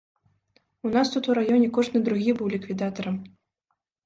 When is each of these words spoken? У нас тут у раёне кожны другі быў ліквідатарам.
У 0.87 0.93
нас 0.95 1.11
тут 1.15 1.29
у 1.31 1.35
раёне 1.39 1.67
кожны 1.75 1.97
другі 2.09 2.35
быў 2.41 2.47
ліквідатарам. 2.55 3.23